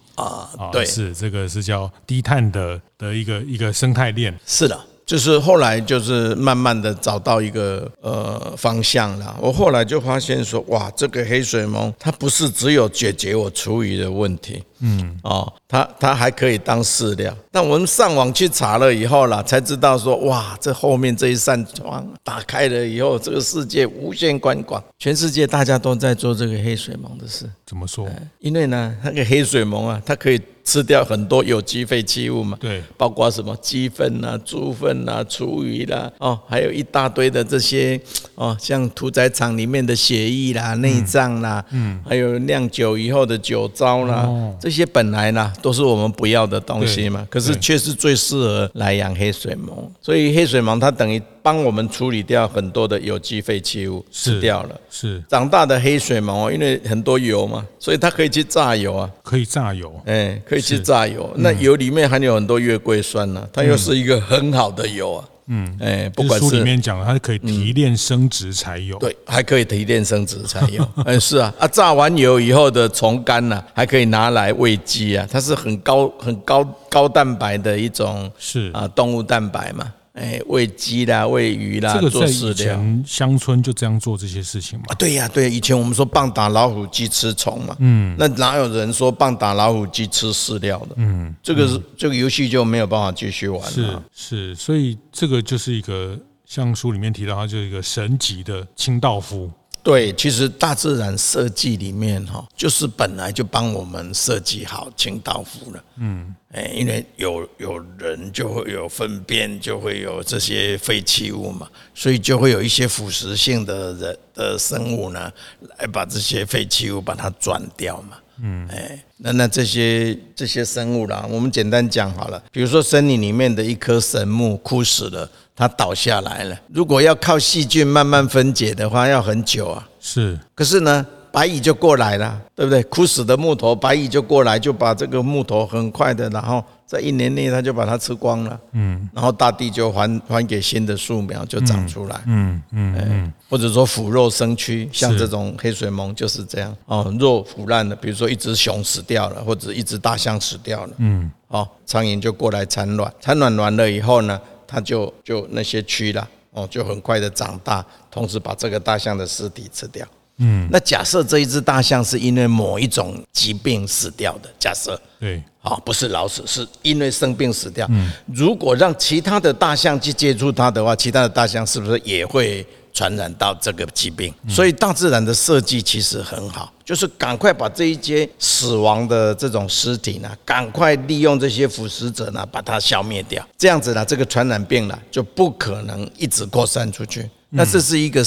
[0.59, 4.37] 啊，对，是这个是叫低碳的的一个一个生态链。
[4.47, 4.79] 是的，
[5.11, 9.37] 就是后来就是慢慢的找到一个呃方向了。
[9.43, 14.63] 我后来就发现说，哇，这个黑水虻它不是只有解决我厨余的问题。
[14.79, 17.37] 嗯，哦，它它还可以当饲料。
[17.51, 27.51] 但我们上网去查了以后啦，才知道说，哇，这后面这一扇窗打开了以后，这个世界无限宽广，全世界大家都在做这个黑水虻的事。
[27.67, 28.09] 怎么说？
[28.39, 32.57] 因为呢，那个黑水虻啊，它可以吃掉很多有机废弃物嘛。
[32.61, 38.01] 对，包括什么鸡粪呐、猪粪呐、厨余啦，哦，还有一大堆的这些
[38.37, 44.57] 哦，像屠宰场里面的血液啦、内脏啦，嗯，还有酿酒以后的酒糟啦，哦。
[44.61, 54.81] 这些本来呢都是我们不要的东西嘛，可是却是最适合来养黑水虻，所以黑水虻它等于帮我们处理掉很多的有机废弃物，吃掉了。
[54.91, 61.31] 是长大的黑水虻，因为很多油嘛，所以它可以去榨油啊，可以榨油，哎，可以去榨油。
[61.37, 65.25] 那油里面含有很多月桂酸呢，它又是一个很好的油啊。
[65.53, 70.87] 嗯，哎，不管是书里面讲，它可以提炼生质柴油，对，还可以提炼生质柴油。
[71.05, 79.93] 嗯， 是啊，啊，榨完油以后的虫干呢，还可以拿来喂鸡啊，它是很高、很高高蛋白的一种，是啊，动物蛋白嘛。
[80.13, 82.81] 哎，喂鸡啦，喂鱼啦，做饲料。
[83.07, 84.87] 乡村就这样做这些事情嘛？
[84.89, 87.77] 啊，对呀，对，以前我们说棒打老虎，鸡吃虫嘛。
[87.79, 90.97] 嗯，那哪有人说棒打老虎，鸡吃饲料的？
[90.97, 94.03] 嗯，这个是这个游戏就没有办法继续玩了。
[94.15, 99.51] 是是，所以这个就是一个像书里面提到，它就是一个神级的清道夫。
[99.83, 105.85] 对，其实大自然设计里面哈，就是本来就帮我们设计好清道夫了。
[105.97, 115.33] 嗯，哎，因为有有人就会有粪便，就会有这些废弃物嘛，所以就会有一些腐蚀性的人的生物呢，
[115.79, 118.19] 来把这些废弃物把它转掉嘛。
[118.43, 125.31] 嗯，哎，那那这些这些生物啦，我们简单讲好了，比如说森林里面的一棵神木枯死了。
[125.61, 126.59] 它倒下来了。
[126.73, 129.87] 如果要靠细菌慢慢分解的话，要很久啊。
[130.01, 130.39] 是。
[130.55, 132.83] 可是呢，白蚁就过来了，对不对？
[132.85, 138.59] 枯死的木头，白蚁就过来，就把这个木头很快的，然后在一年内，它就把它吃光了。
[138.73, 139.07] 嗯。
[139.13, 142.19] 然后大地就还还给新的树苗，就长出来。
[142.25, 143.33] 嗯嗯嗯。
[143.51, 146.75] 或者说腐肉生蛆，像这种黑水虻就是这样。
[146.87, 150.93] 哦，肉腐烂了，比如说一只熊死掉了，或者一只大象死掉了。
[150.97, 151.31] 嗯。
[151.49, 154.41] 哦，苍蝇就过来产卵，产卵完了以后呢？
[154.71, 160.07] 它就就那些蛆啦，哦，就很快的长大，同时把这个大象的尸体吃掉。
[160.37, 167.87] 嗯，那假设这一只大象是因为某一种疾病死掉的，假设，对，啊，不是老死，是因为生病死掉。
[167.91, 172.65] 嗯，如果让其他的大象去接触它的话，其他的大象是不是也会？
[172.93, 187.29] 传染到这个疾病，所以大自然的设计其实很好，就是赶快把这一些死亡的这种尸体呢，赶快利用这些腐蚀者呢，把它消灭掉，这样子呢，这个传染病呢就不可能一直扩散出去。
[187.51, 188.25] 那这是一个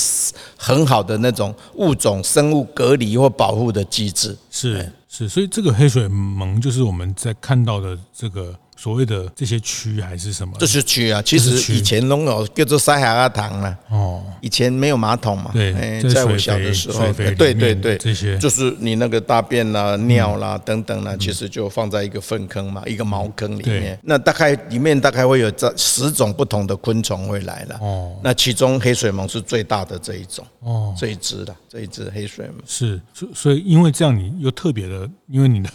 [0.57, 4.37] 很好的那种物种生物隔离或保护的机制。
[4.51, 8.53] 是是，所以这个黑水虻就是我们在看到的这个。
[8.83, 10.53] 所谓的这些区还是什么？
[10.59, 13.77] 这是区啊，其实以前都有叫做塞海阿塘啊。
[13.89, 15.51] 哦，以前没有马桶嘛。
[15.53, 15.71] 对，
[16.13, 23.97] 在我小的时候，对对对，这些就是你那个大便啦、尿啦等等啦，其实就放在一个粪坑嘛，一个茅坑里面。
[24.03, 27.77] 那大概里面大概会有这十种不同的昆虫会来了。
[27.79, 30.45] 哦，那其中黑水虻是最大的这一种。
[30.59, 35.69] 哦，这一只的这一只黑水虻是，所所以因为这样，你又特别的，因为你的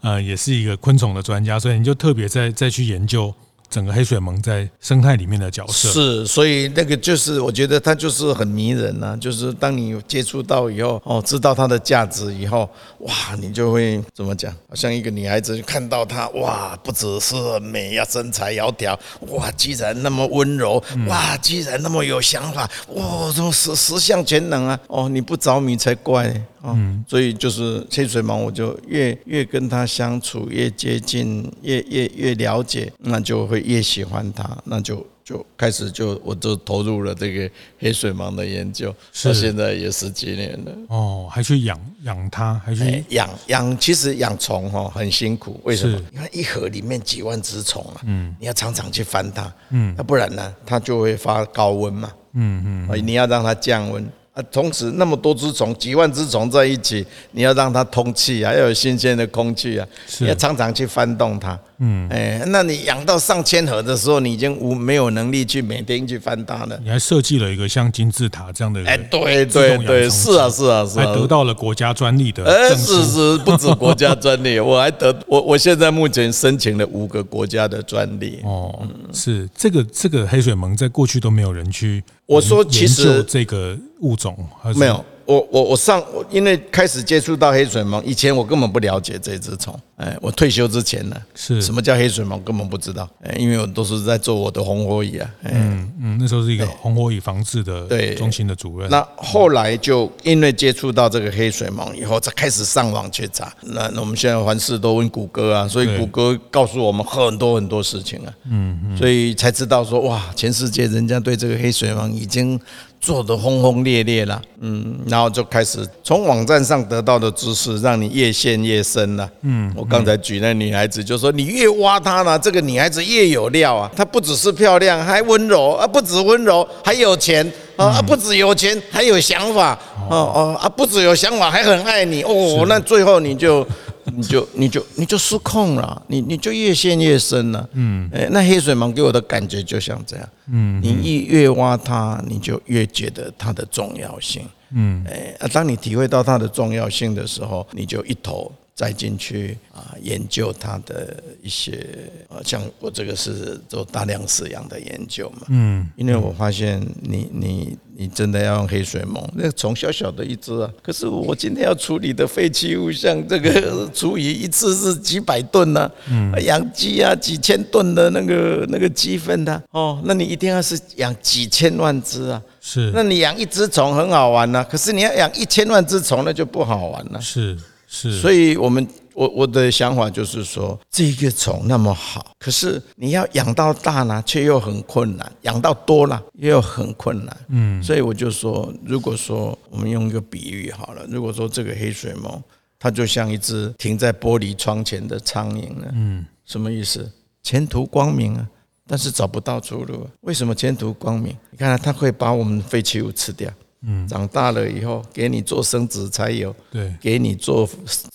[0.00, 2.37] 呃也是一个昆虫的专家，所以你就特别在。
[2.38, 3.34] 再再去研究
[3.68, 12.70] 整个黑水虻在生态里面的角色是，所以那个就是我觉得它就是很迷人呐、啊，就是当你接触到以后哦，知道它的价值以后，
[13.00, 14.50] 哇，你就会怎么讲？
[14.70, 18.96] 好像一个女孩子看到它，哇，不只是美呀，身材窈窕，
[19.32, 24.80] 哇，居然那么温柔，哇，居然那么有想法，哇，这么十十项全能啊！
[24.86, 26.32] 哦，你不着迷才怪。
[26.62, 38.94] 嗯，所以就是黑水虻，我就越越跟他相处，越接近，越越越了解，那就会越喜欢他，那就就开始就我就投入了这个黑水虻的研究，
[39.24, 40.72] 到现在也十几年了。
[40.88, 46.00] 哦，还去养养它，还去养养，其实养虫哈很辛苦，为什么？
[46.10, 54.04] 你看一盒里面几万只虫啊，嗯，你要常常去翻它，嗯，那不然呢，它就会发高温嘛，嗯嗯，你要让它降温。
[54.44, 59.86] 同时，那么多只虫，几万只虫在一起，你要让它通气啊，要有新鲜的空气啊，
[60.20, 61.58] 你要常常去翻动它。
[61.80, 66.78] 嗯，哎，那你养到上千盒的时候，你已经无没有能力去每天去翻它了。
[66.82, 72.44] 你还设计了一个像金字塔这样的，哎，对对对，是啊是啊是啊，还得到了国家专利的。
[72.44, 78.40] 哎，是是，不止 国家专利，我还得我我现在目前申请了五个国家的专利。
[78.42, 82.02] 哦，是这个这个黑水虻在过去都没有人去。
[82.26, 84.36] 我说其实这个物种
[84.74, 85.04] 没有。
[85.28, 89.78] 我我我上，因为开始接触到黑水虻，以前我根本不了解这只虫。
[89.96, 93.06] 哎，我退休之前呢，是什么叫黑水虻，根本不知道。
[93.22, 95.30] 哎，因为我都是在做我的红火蚁啊。
[95.42, 98.88] 嗯嗯，那时候是一个红火蚁防治的对中心的主任。
[98.88, 103.52] 那后来就因为接触到这个黑水虻以后，才开始上网去查。
[103.64, 108.32] 那那我们现在凡事都问谷歌啊，所以谷歌告诉我们很多很多事情啊。
[108.50, 112.58] 嗯嗯，所以才知道说哇，全世界人家对这个黑水虻已经。
[113.00, 119.72] 做得轰轰烈烈了，嗯，然后就开始从网站上得到的知识，让你越陷越深了，嗯。
[119.76, 123.90] 我刚才举那女孩子，就说你越挖她呢，这个女孩子越有料啊。
[123.96, 129.78] 她不只是漂亮，还温柔啊，不止温柔，还有钱啊，不止有钱，还有想法，
[130.10, 132.66] 哦哦啊，不止有想法，还很爱你哦。
[132.68, 133.66] 那最后你就。
[134.14, 137.68] 你就你就你就失控了，你你就越陷越深了。
[137.72, 140.28] 嗯，哎，那黑水蟒给我的感觉就像这样。
[140.50, 144.42] 嗯，你一越挖它，你就越觉得它的重要性。
[144.70, 151.84] 嗯，哎，当你体会到它的重要性的时候，你就一头栽进去啊，研究它的一些
[152.28, 155.46] 啊，像我这个是做大量饲养的研究嘛。
[155.48, 157.76] 嗯，因为我发现你你。
[158.00, 159.28] 你真的要用黑水虻？
[159.34, 163.50] 那个虫小小的一只啊，可是我今天要处理的废弃物，像这个
[163.92, 165.90] 厨余，一次是几百吨呢？
[166.08, 172.40] 嗯，养鸡啊，几千吨的那个那个鸡粪的哦，那你一定要是养几千万只啊。
[172.60, 177.20] 是，那你养一只虫很好玩呐，可是你要养一千万只虫，那就不好玩了。
[177.20, 178.86] 是是，所以我们。
[179.18, 187.36] 我我的想法就是说，这个虫那么好，可是你要养到大呢，却又很困难；养到多了，又很困难。
[187.48, 192.40] 嗯，所以我就说，如果说我们用一个比喻好了，如果说这个黑水虻，
[192.78, 197.10] 它就像一只停在玻璃窗前的苍蝇呢，嗯，什么意思？
[197.42, 198.48] 前途光明啊，
[198.86, 200.06] 但是找不到出路。
[200.20, 201.36] 为什么前途光明？
[201.50, 203.50] 你看它会把我们废弃物吃掉。
[203.82, 207.64] 嗯，长大了以后给你做生殖柴油，对，给你做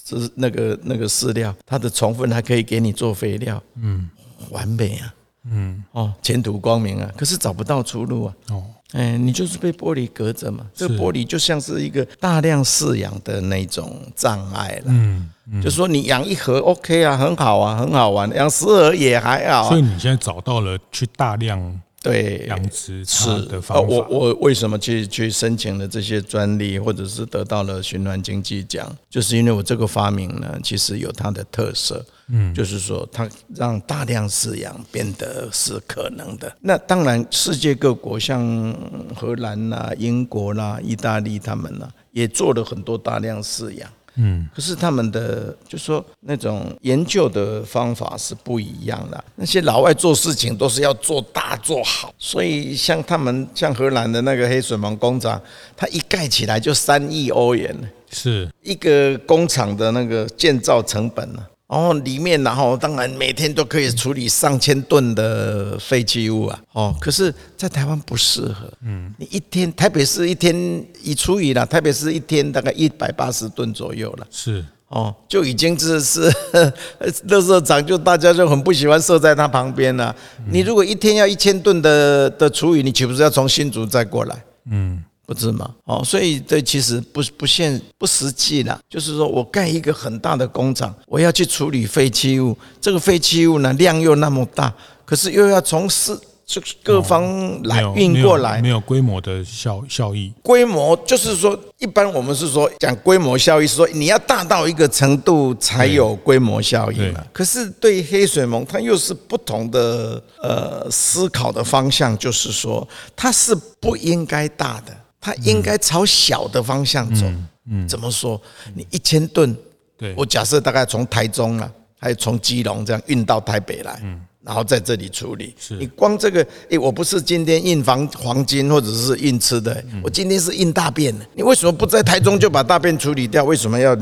[0.04, 4.10] 是那个那个饲料，它的虫粪还可以给你做肥料，嗯，
[4.50, 5.14] 完美啊，
[5.50, 15.32] 嗯，哦，前途光明啊，可是找不到出路啊，哦，哎，你就是被玻璃隔着嘛，这个玻璃就像是一个大量饲养的那种障碍了，嗯，
[15.64, 21.82] 就是说你养一盒 OK 啊，很好啊，很好玩，养十盒也还好，所以你现在找到了去大量。
[22.04, 23.82] 对，养殖是的方法。
[23.82, 28.94] 我我为什么去去申请了这些专利，或者是得到了循环经济奖？
[29.10, 32.06] 就是因为我这个发明呢，其实有它的特色。
[32.28, 36.54] 嗯，就是说它让大量饲养变得是可能的。
[36.62, 38.74] 那当然，世界各国像
[39.14, 43.90] 荷兰啦、英国啦、意大利他们呢，也做了很多大量饲养。
[44.16, 49.24] 嗯，可是他们的就说那种研究的方法是不一样的。
[49.36, 55.42] 那些老外做事情都是要做大做好，所以像他们像荷兰的那个黑水虻工厂，
[55.76, 57.76] 它一盖起来就三亿欧元，
[58.12, 61.40] 是一个工厂的那个建造成本呢。
[61.40, 66.60] 然后里面，然后当然每天都可以处理上千吨的废弃物啊。
[66.74, 68.72] 哦，可是，在台湾不适合。
[68.86, 70.56] 嗯，你一天台北市一天
[71.02, 74.28] 一除以了，台北市一天大概一百八十吨左右了。
[74.30, 76.30] 是哦，就已经是是，
[77.28, 80.16] 垃圾场就大家就很不喜欢设在它旁边了。
[80.52, 84.44] 你如果一天要一千吨的的厨余，你岂不是要从新竹再过来？
[84.70, 85.04] 嗯。
[85.34, 85.70] 不是吗？
[85.86, 94.74] 哦，所以这其实不不现不实际啦，就是说我盖一个很大的工厂，我要去处理废弃物，这个废弃物呢量又那么大，
[95.06, 97.24] 可是又要从四这各方
[97.64, 100.32] 来运过来，没有规模的效效益。
[100.44, 107.24] 规模就是说，一般我们是说讲规模效益，是说你要大到一个程度才有规模效益嘛。
[107.32, 114.94] 可是对黑水虻，它又是不同的呃思考的方向，就是说它是不应该大的。
[115.24, 117.26] 它应该朝小的方向走。
[117.68, 118.40] 嗯，怎么说？
[118.76, 119.56] 你一千吨，
[119.98, 125.54] 对，我假设大概从台中啊，还有从基隆这样运到台北来，嗯，然后在这里处理。
[125.58, 131.26] 是你光这个，诶，我不是今天印房黄金或者是印吃的，我今天是印大便的。
[131.34, 133.44] 你为什么不在台中就把大便处理掉？
[133.44, 133.98] 为什么要？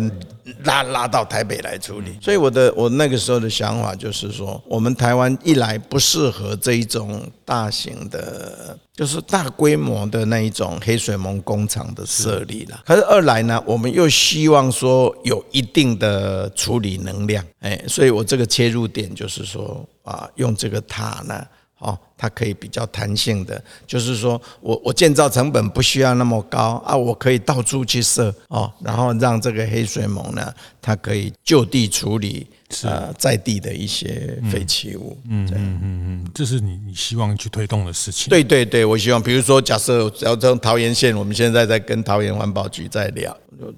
[0.66, 12.82] 拉拉到台北来处理，所以我的我那个时候的想法就是说，我们台湾一来不适合这一种大型的，就是大规模的那一种黑水虻工厂的设立了。
[12.86, 21.45] 可是二来呢，我们又希望说有一定的处理能量，哎，所以我这个切入点就是说啊，用这个塔呢。
[21.82, 32.45] 哦，它可以比较弹性的，就是说我我建造成本不需要那么高啊，我可以到处去设哦，然后让这个黑水虻呢，它可以就地处理
[32.84, 35.18] 呃在地的一些废弃物。
[35.28, 38.30] 嗯嗯嗯嗯，这是你你希望去推动的事情。
[38.30, 43.36] 对对对，我希望，比如说假设只要从桃园县，我们现在在跟桃园环保局在聊，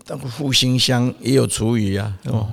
[0.07, 2.49] 那个复兴乡也有厨余啊，哦，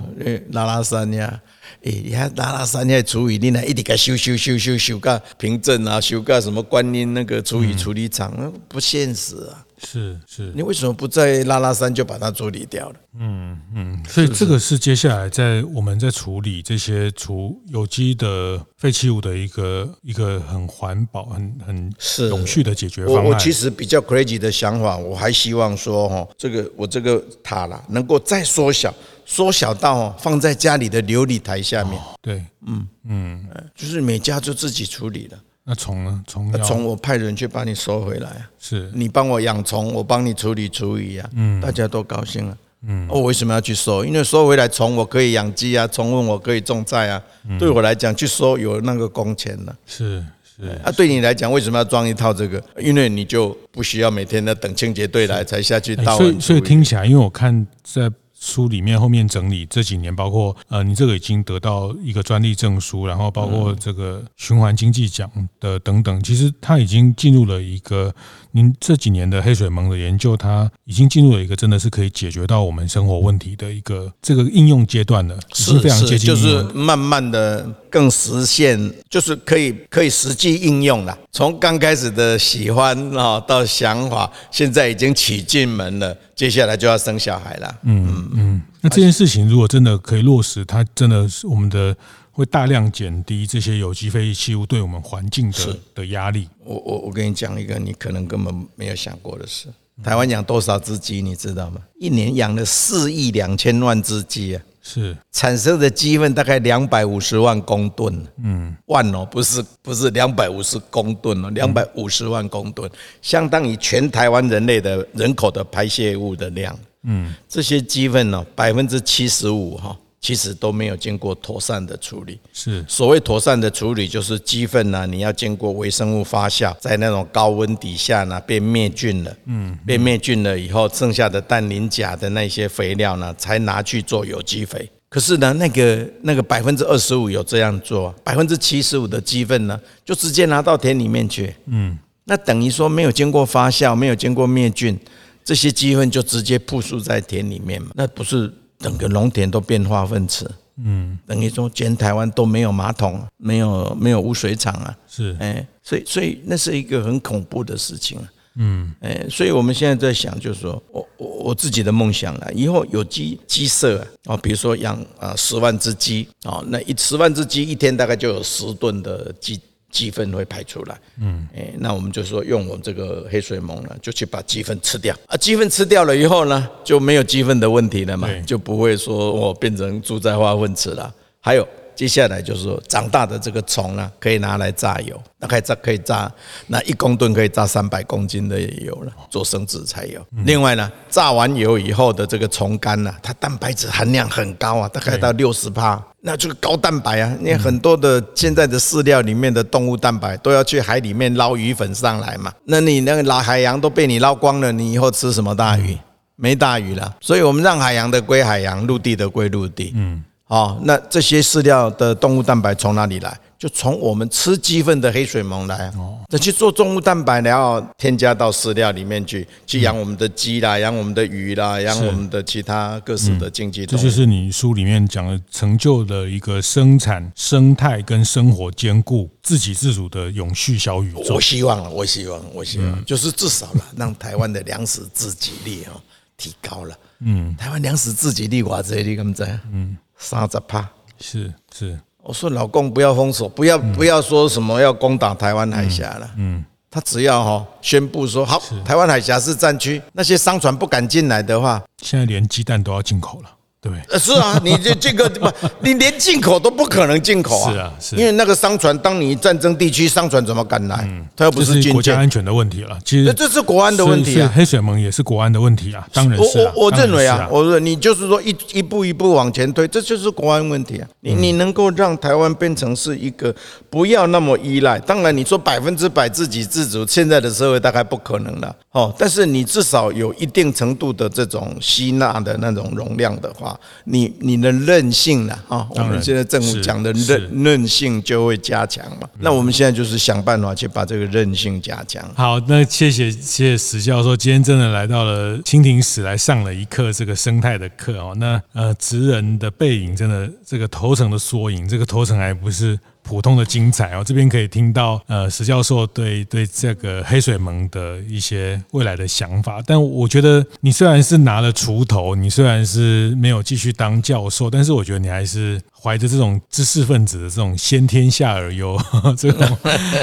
[0.51, 1.41] 拉拉山呀。
[1.83, 9.65] 诶，你看拉拉山那厨余，你那一直给修修修修修个平镇啊，修个什么观音那个厨余处理厂，那不现实啊。
[9.83, 12.95] 是是，你为什么不在拉拉山就把它处理掉了？
[13.19, 23.23] 嗯嗯，所以这个是接下来在我们在处理这些除有机的废弃物的一个一个很环保、很很是永续的解决方案。
[23.23, 28.93] 我我其实比较 crazy 的想法，我还希望说哈，这个我这个塔啦能够再缩小。
[29.31, 31.97] 缩小到放在家里的琉璃台下面。
[32.21, 35.39] 对，嗯嗯，就是每家就自己处理了。
[35.63, 36.21] 那虫呢？
[36.27, 38.45] 虫虫我派人去帮你收回来。
[38.59, 41.29] 是你帮我养虫，我帮你处理厨余啊。
[41.33, 42.57] 嗯，大家都高兴了。
[42.85, 44.03] 嗯，我为什么要去收？
[44.03, 47.23] 因为收回来虫我可以养鸡啊，虫问我可以种菜啊。
[47.57, 49.73] 对我来讲，去收有那个工钱了。
[49.85, 52.61] 是是啊，对你来讲，为什么要装一套这个？
[52.77, 56.17] 因为你就不需要每天的等清洁队来才下去倒。
[56.17, 58.11] 所以所以听起来，因为我看在。
[58.41, 65.29] 书里面后面整理这几年，包括呃，你这个已经得到一个专利证书，然后包括这个循环经济奖
[65.59, 68.13] 的等等，其实它已经进入了一个
[68.49, 81.15] 您这几年的黑水虻的研究，它已经进入了一个真的是可以解决到我们生活问题的一个这个应用阶段了，是非常接近，就是慢慢的更实现，就是可以可以实际应用了。
[81.31, 86.17] 从刚开始的喜欢啊到想法，现在已经娶进门了。
[86.33, 87.79] 接下来就要生小孩了。
[87.83, 91.95] 嗯嗯嗯，那这件事情如果真的可以落实，它真的是我们的
[92.31, 96.47] 会大量减低这些有机废弃物对我们环境的的压力。
[96.63, 99.67] 我我我跟你讲一个你可能根本没有想过的事：
[100.03, 101.81] 台湾养多少只鸡，你知道吗？
[101.99, 104.63] 一年养了四亿两千万只鸡啊！
[104.81, 105.15] 是。
[105.31, 112.89] 产生的鸡粪大概两百五十万公吨，嗯，万哦，不是不是两百五十公吨哦，两百五十万公吨，
[113.21, 119.97] 相当于全台湾人类的人口的排泄物的量，嗯，这些鸡粪呢，百分之七十五哈。
[120.21, 122.39] 其实都没有经过妥善的处理。
[122.53, 129.35] 是所谓妥善的处理，就是鸡粪呢，你要经过微生物发酵，在那种高温底下呢，被灭菌了。
[129.45, 134.87] 嗯，被灭菌了以后，剩下的氮磷钾的那些肥料呢，才拿去做有机肥。
[135.09, 141.53] 可是呢，那个那个百分之二十五有这样做，百分之七十五的鸡粪呢，就直接拿到田里面去。
[141.65, 144.97] 嗯，那等于说没有经过发酵，没有经过灭菌，
[145.43, 148.53] 这些鸡粪就直接铺设在田里面嘛，那不是？
[148.81, 158.29] 整个农田都变化粪池，嗯，等于说全台湾都没有马桶，没有没有污水厂啊，是，哎，所以所以那是一个很恐怖的事情啊。
[158.55, 169.59] 嗯，哎，所以我们现在在想，就是说我我我自己的梦想了，以后有鸡鸡舍啊，哦比如说养啊十万只鸡啊，那一十万只鸡一天大概就有十吨的鸡。
[169.91, 175.37] 鸡粪会排出来，嗯，哎，那我们就说用我们这个黑水虻呢，就去把鸡粪吃掉啊。
[175.37, 181.13] 鸡粪吃掉了以后呢，就没有鸡粪的问题了嘛，就不会说我变成猪在化粪池了。
[181.39, 181.67] 还有。
[181.93, 186.31] 接下来就是说，长大的这个虫呢，可以拿来榨油，那可以榨可以榨，
[186.65, 190.19] 那一公吨可以榨三百公斤的油了，做生殖柴油。
[190.45, 197.35] 另外呢，榨完油以后的这个虫干呢，它蛋白质含量很高啊，大概到六十趴，那就是高蛋白啊。
[197.39, 205.97] 因为很多的现在的饲料里面的动物蛋白都要去海里面捞鱼粉上来嘛，那你那个老海洋都被你捞光了，你以后吃什么大鱼？
[206.35, 207.15] 没大鱼了。
[207.21, 209.91] 所以我们让海洋的归海洋，陆地的归陆地。
[209.95, 210.23] 嗯。
[210.47, 213.39] 哦，那这些饲料的动物蛋白从哪里来？
[213.61, 215.87] 就从我们吃鸡粪的黑水虻来。
[215.95, 223.85] 哦，再去做动物蛋白，然后添加到饲料里面去，去养我们的鸡啦，养我们的鱼啦，养我们的其他各式的经济。
[223.85, 231.35] 这就是你书里面讲的成就的一个生产生态跟生活兼顾、自给自足的永续小宇宙。
[231.35, 236.01] 我希望了，我希望，我希望，就是至少了， 让台湾的粮食自给率哦
[236.35, 236.97] 提高了。
[237.19, 239.59] 嗯，台湾粮食自给率哇，这里怎么在？
[239.71, 239.95] 嗯。
[240.23, 240.87] 三十趴，
[241.19, 253.49] 是是，我说老公不要封锁，不要不要说什么要攻打台湾海峡了，嗯，他只要哈宣布说好，台湾海峡是战区，那些商船不敢进来的话，现在连鸡蛋都要进口了。
[253.81, 261.03] 对，是啊，你这这个不，你连进口都不可能进口啊，是啊，是，因为那个商船，当你战争地区商船怎么敢来？
[261.09, 262.95] 嗯，它又不是国家安全的问题了。
[263.03, 266.59] 其实这是国安的问题啊，黑水盟也是国安的问题啊，当然是。
[266.59, 271.07] 我我我认为啊，我说你就是说一一步一步往前推，这就是国安问题啊。
[271.21, 273.51] 你你能够让台湾变成是一个
[273.89, 279.11] 不要那么依赖，当然你说百分之百自给自足，现在的社会大概不可能了哦。
[279.17, 283.70] 但是你至少有一定程度的这种吸纳的那种容量的话。
[284.05, 285.57] 你你的韧性呢？
[285.67, 289.27] 啊，我们现在政府讲的韧韧性就会加强嘛。
[289.39, 292.23] 那我们现在就是想办法去把这个韧性加强。
[292.35, 298.35] 好，那谢谢谢谢史教授，今天真的来到了蜻蜓史来上了一课这个生态的课哦。
[298.37, 302.99] 那呃，职人的背影真的这个头层的缩影，这个头层还不是。
[303.31, 309.81] 普通的精彩哦，这边可以听到呃石教授对对这个黑水盟的一些未来的想法。
[309.85, 318.99] 但我觉得你虽然是拿了锄头，你虽然是没有继续当教授，但是我觉得你还是怀着这种知识分子的这种先天下而忧，
[319.37, 319.77] 这种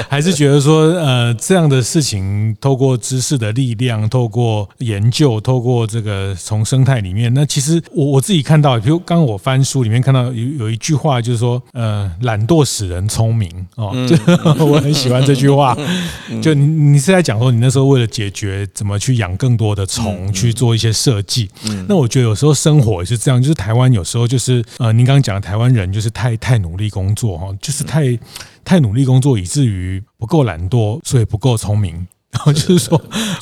[0.09, 14.15] 还是觉得说呃这样的事情，透过知识的力量，透过研究，透过这个从生态里面，那其实我我自己看到，比如刚刚我翻书里面看到有有一句话，就是说呃懒惰使人聪明哦，就
[14.65, 15.77] 我很喜欢这句话。
[16.41, 21.49] 就你你是在讲说，你那时候为了解决怎么去养更多的虫，去做一些设计。
[21.87, 28.17] 那我觉得有时候生活也是这样，就是台湾有时候就是呃，您刚刚讲的台湾人就是太太努力工作哈，就是太
[28.63, 32.07] 太努力工作，以至于不够懒惰，所以不够聪明。
[32.31, 32.95] 然后就是说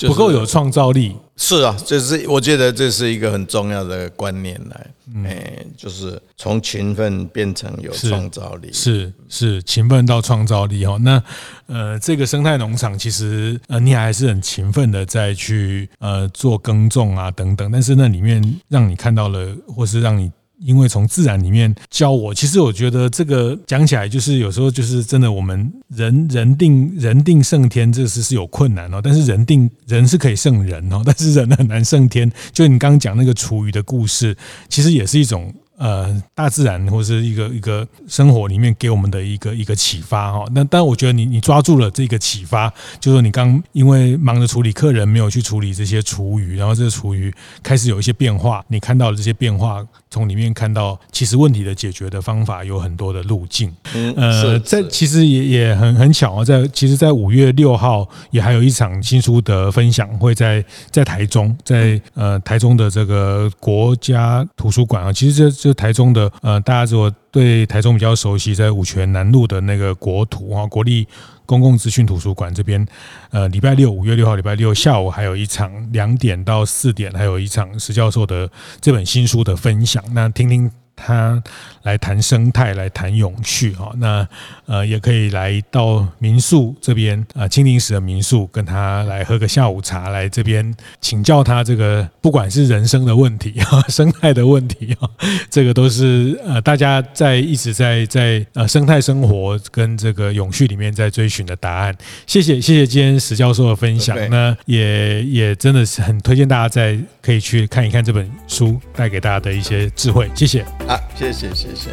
[0.08, 4.88] 不够有创造力，是啊，这是我觉得这是一个很重要的观念来，
[5.26, 10.96] 哎，就是从勤奋变成有创造力，是是勤奋到创造力哈。
[11.02, 11.22] 那
[11.66, 20.32] 呃，这个生态农场其实呃，你还是很勤奋的在去呃做耕种啊等等，但是那里面让你看到了，或是让你。
[20.60, 29.00] 因为从自然里面教我，其实我觉得这个讲起来就是有时候就是真的，我们人人定人定胜天，这是是有困难哦。
[29.04, 32.32] 但是人定人是可以胜人哦，但是人很难胜天。
[32.52, 34.36] 就你刚刚讲那个厨余的故事，
[34.68, 35.54] 其实也是一种。
[35.78, 40.44] 呃，大自然或是一个一个生活里面给我们的一个一个启发哈。
[40.52, 53.72] 那但我觉得你你抓住了这个启发，就是你刚因为忙着处理客人，没有去处理这些厨余，然后这个厨余开始有一些变化，你看到了这些变化，从里面看到其实问题的解决的方法有很多的路径。
[54.16, 65.67] 呃，在其实也也很很巧啊，在其实，在五月六号也还有一场新书的分享会在在台中，在呃台中的这个国家图书馆啊，其实这。
[65.68, 71.06] 就台中的呃，大家如果对台中比较熟悉，在五权南路的那个国土啊，国立
[71.46, 72.86] 公共资讯图书馆这边，
[73.32, 78.50] 呃，礼拜六五月六号礼拜六下午还有一场两点到四点，还有一场石教授的
[78.80, 80.02] 这本新书的分享。
[80.14, 81.42] 那听听他
[81.84, 83.94] 来谈生态，来谈永续哈。
[83.98, 84.28] 那
[84.66, 95.08] 呃，也可以来到民宿这边啊，青林石的民宿，跟他来喝个下午茶，来这边请教他这个不管是人生的问题啊， 生态的问题啊，
[95.50, 101.96] 这个都是呃大家在一直在在呃生态生活跟这个永续里面在追寻的答案。
[102.26, 110.30] 谢谢谢谢今天石教授的分享，那也也真的是很推荐大家在可以去看一看这本书带给大家的一些智慧。
[110.36, 111.92] 谢谢啊，谢谢谢谢。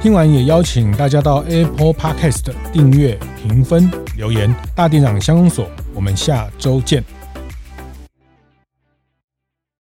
[0.00, 4.54] 听完也邀请大家到 Apple Podcast 订阅、评分、留言。
[4.74, 7.02] 大店长乡公所，我们下周见。